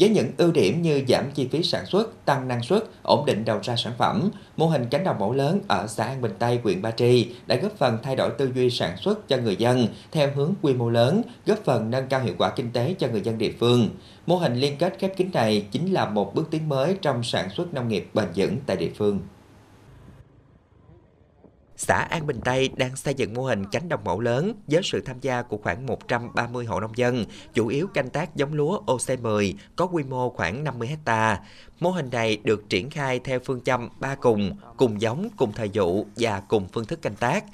[0.00, 3.44] Với những ưu điểm như giảm chi phí sản xuất, tăng năng suất, ổn định
[3.44, 6.60] đầu ra sản phẩm, mô hình cánh đồng mẫu lớn ở xã An Bình Tây,
[6.62, 9.86] huyện Ba Tri đã góp phần thay đổi tư duy sản xuất cho người dân
[10.12, 13.20] theo hướng quy mô lớn, góp phần nâng cao hiệu quả kinh tế cho người
[13.20, 13.88] dân địa phương.
[14.26, 17.50] Mô hình liên kết khép kín này chính là một bước tiến mới trong sản
[17.50, 19.20] xuất nông nghiệp bền vững tại địa phương
[21.80, 25.00] xã An Bình Tây đang xây dựng mô hình cánh đồng mẫu lớn với sự
[25.00, 27.24] tham gia của khoảng 130 hộ nông dân,
[27.54, 31.40] chủ yếu canh tác giống lúa OC10 có quy mô khoảng 50 hecta.
[31.80, 35.70] Mô hình này được triển khai theo phương châm ba cùng, cùng giống, cùng thời
[35.74, 37.44] vụ và cùng phương thức canh tác.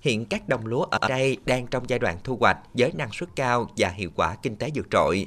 [0.00, 3.28] Hiện các đồng lúa ở đây đang trong giai đoạn thu hoạch với năng suất
[3.36, 5.26] cao và hiệu quả kinh tế vượt trội.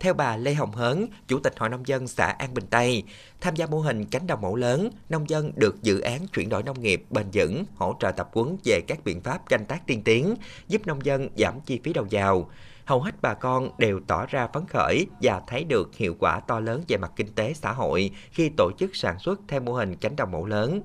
[0.00, 3.02] Theo bà Lê Hồng Hớn, Chủ tịch Hội Nông dân xã An Bình Tây,
[3.40, 6.62] tham gia mô hình cánh đồng mẫu lớn, nông dân được dự án chuyển đổi
[6.62, 10.02] nông nghiệp bền vững, hỗ trợ tập huấn về các biện pháp canh tác tiên
[10.02, 10.34] tiến,
[10.68, 12.50] giúp nông dân giảm chi phí đầu vào.
[12.84, 16.60] Hầu hết bà con đều tỏ ra phấn khởi và thấy được hiệu quả to
[16.60, 19.96] lớn về mặt kinh tế xã hội khi tổ chức sản xuất theo mô hình
[19.96, 20.80] cánh đồng mẫu lớn.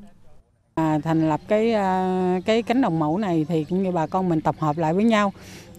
[0.82, 4.30] À, thành lập cái à, cái cánh đồng mẫu này thì cũng như bà con
[4.30, 5.34] mình tập hợp lại với nhau.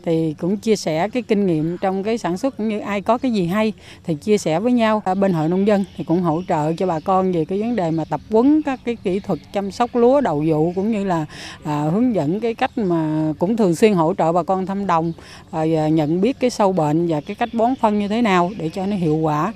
[0.05, 3.19] Thì cũng chia sẻ cái kinh nghiệm trong cái sản xuất cũng như ai có
[3.19, 3.73] cái gì hay
[4.05, 5.03] thì chia sẻ với nhau.
[5.21, 7.91] Bên hội nông dân thì cũng hỗ trợ cho bà con về cái vấn đề
[7.91, 11.27] mà tập huấn các cái kỹ thuật chăm sóc lúa đầu vụ cũng như là
[11.65, 15.13] à, hướng dẫn cái cách mà cũng thường xuyên hỗ trợ bà con thăm đồng
[15.51, 18.69] à, nhận biết cái sâu bệnh và cái cách bón phân như thế nào để
[18.69, 19.53] cho nó hiệu quả.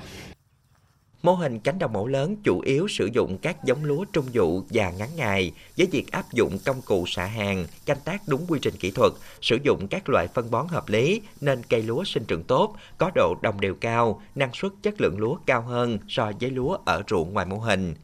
[1.27, 4.63] Mô hình cánh đồng mẫu lớn chủ yếu sử dụng các giống lúa trung vụ
[4.71, 8.59] và ngắn ngày với việc áp dụng công cụ xạ hàng, canh tác đúng quy
[8.63, 12.25] trình kỹ thuật, sử dụng các loại phân bón hợp lý nên cây lúa sinh
[12.25, 16.33] trưởng tốt, có độ đồng đều cao, năng suất chất lượng lúa cao hơn so
[16.41, 17.95] với lúa ở ruộng ngoài mô hình.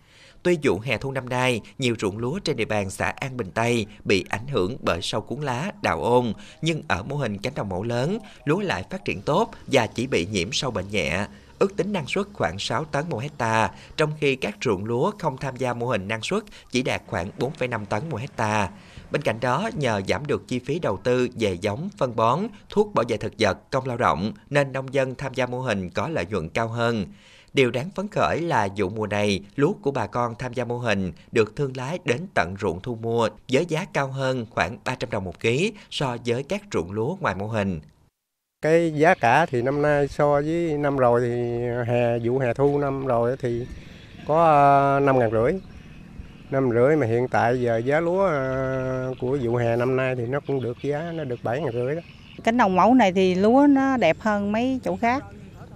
[0.42, 3.50] Tuy vụ hè thu năm nay, nhiều ruộng lúa trên địa bàn xã An Bình
[3.54, 7.54] Tây bị ảnh hưởng bởi sâu cuốn lá, đào ôn, nhưng ở mô hình cánh
[7.54, 11.26] đồng mẫu lớn, lúa lại phát triển tốt và chỉ bị nhiễm sâu bệnh nhẹ
[11.62, 15.36] ước tính năng suất khoảng 6 tấn một hecta, trong khi các ruộng lúa không
[15.36, 18.70] tham gia mô hình năng suất chỉ đạt khoảng 4,5 tấn một hecta.
[19.10, 22.94] Bên cạnh đó, nhờ giảm được chi phí đầu tư về giống, phân bón, thuốc
[22.94, 26.08] bảo vệ thực vật, công lao động, nên nông dân tham gia mô hình có
[26.08, 27.06] lợi nhuận cao hơn.
[27.52, 30.78] Điều đáng phấn khởi là vụ mùa này, lúa của bà con tham gia mô
[30.78, 35.10] hình được thương lái đến tận ruộng thu mua với giá cao hơn khoảng 300
[35.10, 37.80] đồng một ký so với các ruộng lúa ngoài mô hình.
[38.62, 42.78] Cái giá cả thì năm nay so với năm rồi thì hè, vụ hè thu
[42.78, 43.66] năm rồi thì
[44.26, 45.52] có ờ, năm ngàn rưỡi
[46.50, 50.26] năm rưỡi mà hiện tại giờ giá lúa ờ, của vụ hè năm nay thì
[50.26, 52.00] nó cũng được giá, nó được bảy ngàn rưỡi đó.
[52.44, 55.24] Cánh đồng mẫu này thì lúa nó đẹp hơn mấy chỗ khác.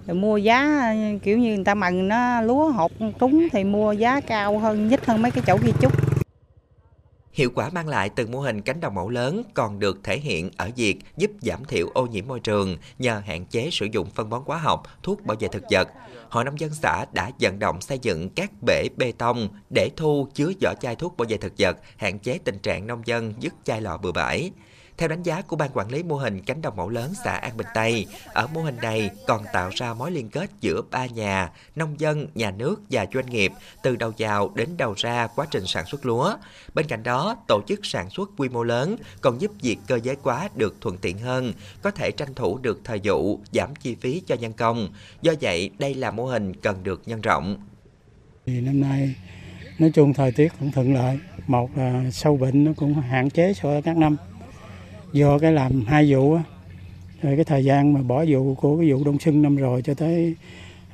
[0.07, 0.93] Rồi mua giá,
[1.23, 5.05] kiểu như người ta mần nó lúa hột trúng thì mua giá cao hơn, nhích
[5.05, 6.06] hơn mấy cái chỗ kia chút.
[7.37, 10.51] Hiệu quả mang lại từ mô hình cánh đồng mẫu lớn còn được thể hiện
[10.57, 14.29] ở việc giúp giảm thiểu ô nhiễm môi trường nhờ hạn chế sử dụng phân
[14.29, 15.89] bón hóa học, thuốc bảo vệ thực vật.
[16.29, 20.27] Hội nông dân xã đã vận động xây dựng các bể bê tông để thu
[20.33, 23.53] chứa vỏ chai thuốc bảo vệ thực vật, hạn chế tình trạng nông dân dứt
[23.63, 24.51] chai lọ bừa bãi.
[24.97, 27.57] Theo đánh giá của Ban Quản lý mô hình cánh đồng mẫu lớn xã An
[27.57, 31.51] Bình Tây, ở mô hình này còn tạo ra mối liên kết giữa ba nhà,
[31.75, 33.51] nông dân, nhà nước và doanh nghiệp
[33.83, 36.35] từ đầu vào đến đầu ra quá trình sản xuất lúa.
[36.73, 40.15] Bên cạnh đó, tổ chức sản xuất quy mô lớn còn giúp việc cơ giới
[40.23, 44.21] hóa được thuận tiện hơn, có thể tranh thủ được thời vụ, giảm chi phí
[44.27, 44.89] cho nhân công.
[45.21, 47.57] Do vậy, đây là mô hình cần được nhân rộng.
[48.45, 49.15] Thì năm nay
[49.79, 53.53] nói chung thời tiết cũng thuận lợi, một là sâu bệnh nó cũng hạn chế
[53.53, 54.17] so với các năm
[55.13, 56.43] do cái làm hai vụ á.
[57.21, 59.93] Rồi cái thời gian mà bỏ vụ của cái vụ đông xuân năm rồi cho
[59.93, 60.35] tới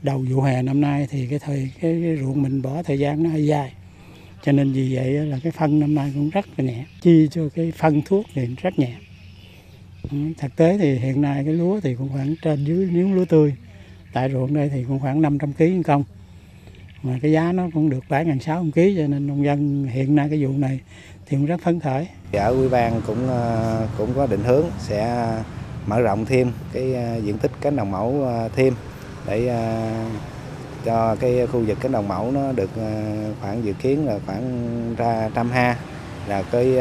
[0.01, 3.23] đầu vụ hè năm nay thì cái thời cái, cái ruộng mình bỏ thời gian
[3.23, 3.73] nó hơi dài.
[4.43, 7.49] Cho nên vì vậy là cái phân năm nay cũng rất là nhẹ chi cho
[7.55, 8.93] cái phân thuốc thì rất nhẹ.
[10.11, 13.25] Ừ, thực tế thì hiện nay cái lúa thì cũng khoảng trên dưới nếu lúa
[13.25, 13.55] tươi
[14.13, 16.03] tại ruộng đây thì cũng khoảng 500 kg công
[17.03, 20.27] mà cái giá nó cũng được 7 600 kg cho nên nông dân hiện nay
[20.29, 20.79] cái vụ này
[21.25, 22.07] thì cũng rất phấn khởi.
[22.33, 25.27] Ở ủy ban cũng ờ, cũng có định hướng sẽ
[25.87, 28.73] mở rộng thêm cái ờ, diện tích cánh đồng mẫu ờ, thêm
[29.27, 29.51] để
[30.85, 32.69] cho cái khu vực cánh đồng mẫu nó được
[33.41, 35.77] khoảng dự kiến là khoảng ra trăm ha
[36.27, 36.77] là cái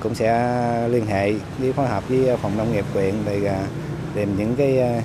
[0.00, 3.54] cũng sẽ liên hệ với phối hợp với phòng nông nghiệp huyện để
[4.14, 5.02] tìm những cái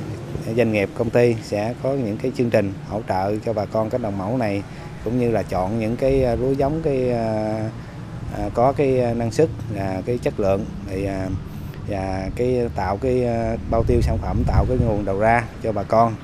[0.58, 3.90] doanh nghiệp công ty sẽ có những cái chương trình hỗ trợ cho bà con
[3.90, 4.64] cái đồng mẫu này
[5.04, 7.70] cũng như là chọn những cái à, lúa giống cái À,
[8.38, 11.30] à có cái à, năng suất và cái chất lượng thì à,
[11.88, 13.28] và cái tạo cái
[13.72, 16.16] bao tiêu sản phẩm tạo cái nguồn đầu ra cho bà con.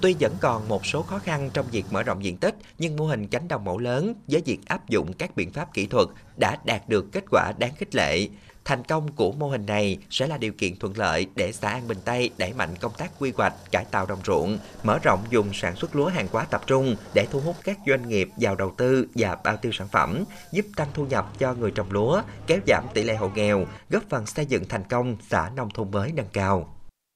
[0.00, 3.06] Tuy vẫn còn một số khó khăn trong việc mở rộng diện tích, nhưng mô
[3.06, 6.56] hình cánh đồng mẫu lớn với việc áp dụng các biện pháp kỹ thuật đã
[6.64, 8.28] đạt được kết quả đáng khích lệ.
[8.68, 11.88] Thành công của mô hình này sẽ là điều kiện thuận lợi để xã An
[11.88, 15.48] Bình Tây đẩy mạnh công tác quy hoạch, cải tạo đồng ruộng, mở rộng dùng
[15.52, 18.74] sản xuất lúa hàng hóa tập trung để thu hút các doanh nghiệp vào đầu
[18.76, 22.58] tư và bao tiêu sản phẩm, giúp tăng thu nhập cho người trồng lúa, kéo
[22.66, 26.12] giảm tỷ lệ hộ nghèo, góp phần xây dựng thành công xã nông thôn mới
[26.12, 26.77] nâng cao.